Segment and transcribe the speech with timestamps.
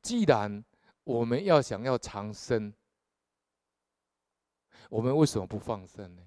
[0.00, 0.64] 既然
[1.04, 2.72] 我们要想要长生，
[4.88, 6.22] 我们为什么不放生呢？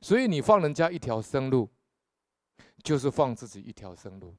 [0.00, 1.68] 所以你放人家一条生路，
[2.84, 4.36] 就是放自己一条生路。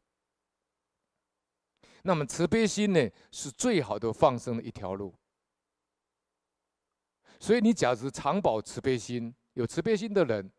[2.04, 5.14] 那么慈悲心呢，是最好的放生的一条路。
[7.42, 10.50] 所以你假如常保慈悲心，有慈悲心的人，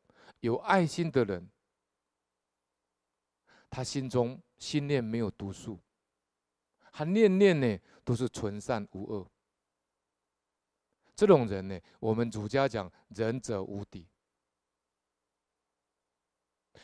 [0.41, 1.51] 有爱心的人，
[3.71, 5.79] 他心中心念没有毒素，
[6.93, 9.27] 他念念呢都是纯善无恶。
[11.15, 14.07] 这种人呢，我们儒家讲仁者无敌。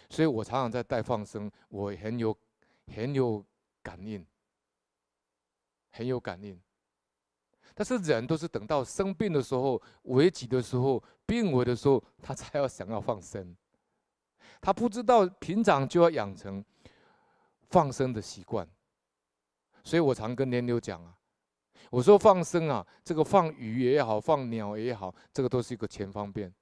[0.08, 2.36] 所以我常常在带放生，我很有
[2.94, 3.44] 很有
[3.82, 4.24] 感应，
[5.90, 6.60] 很有感应。
[7.74, 13.56] 但是人都是等到生病的时候、危急的时候、病危的时候，他才要想要放生。
[14.60, 16.64] 他不知道平常就要养成
[17.68, 18.66] 放生的习惯。
[19.86, 21.16] 所以我常跟年友讲啊，
[21.92, 26.52] 我说放生啊，这个放鱼也好，放鸟也好，这个都是一个钱方便。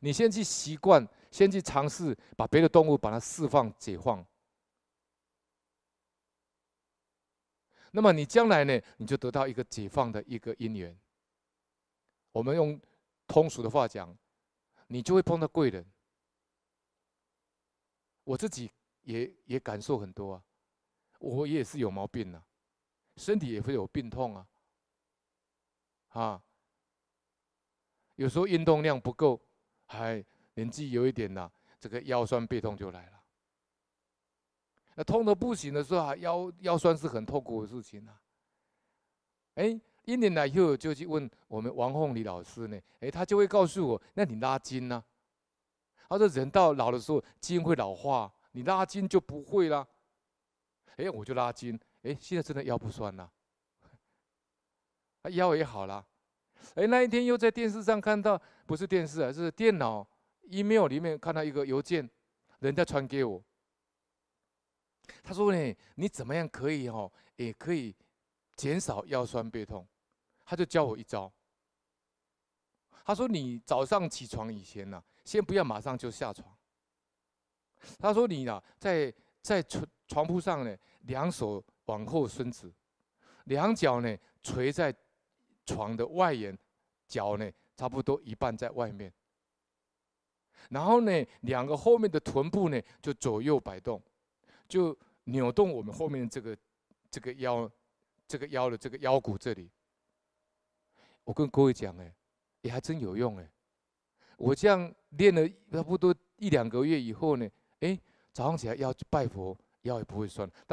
[0.00, 4.24] 你先去习惯，先去尝试把别的动物把它释放解放，
[7.90, 10.98] 那么你将来呢，你就得到一个解放的一个因缘。
[12.32, 12.80] 我们用
[13.26, 14.16] 通俗的话讲，
[14.86, 15.84] 你就会碰到贵人。
[18.24, 18.70] 我自己
[19.02, 20.42] 也也感受很多啊，
[21.18, 22.42] 我也是有毛病啊，
[23.16, 24.46] 身体也会有病痛啊，
[26.08, 26.42] 啊，
[28.16, 29.40] 有时候运动量不够。
[29.90, 33.22] 还年纪有一点了，这个腰酸背痛就来了。
[34.96, 38.20] 那痛得不行的时候啊，腰腰酸是很痛苦的事情啊。
[39.54, 45.02] 哎，一年来以后就去问我们王凤礼老师呢，哎，他就会告诉我，那你拉筋呢？
[46.06, 49.88] 他说人到老的时候筋会老化，你拉筋就不会了。
[50.98, 53.32] 哎，我就拉筋，哎，现在真的腰不酸了，
[55.30, 56.04] 腰也好了。
[56.74, 60.06] 哎，那一天又在电视上看到，不是电视啊，是电脑
[60.42, 62.08] email 里面看到一个邮件，
[62.58, 63.42] 人家传给我。
[65.22, 67.94] 他说呢，你怎么样可以哦，也可以
[68.56, 69.86] 减少腰酸背痛。
[70.44, 71.32] 他就教我一招。
[73.04, 76.56] 他说你早上起床以前呢，先不要马上就下床。
[77.98, 80.76] 他说你呢，在在床床铺上呢，
[81.08, 82.72] 两手往后伸直，
[83.44, 84.94] 两脚呢垂在。
[85.68, 86.58] 床的外沿，
[87.06, 89.12] 脚呢差不多一半在外面，
[90.70, 94.02] 然后呢，两个后面的臀部呢就左右摆动，
[94.66, 96.56] 就扭动我们后面这个
[97.10, 97.70] 这个腰，
[98.26, 99.70] 这个腰的这个腰骨这里。
[101.24, 102.10] 我跟各位讲，哎，
[102.62, 103.46] 也还真有用哎。
[104.38, 107.46] 我这样练了差不多一两个月以后呢，
[107.80, 108.00] 哎，
[108.32, 110.50] 早上起来要拜佛，腰也不会酸。
[110.64, 110.66] 但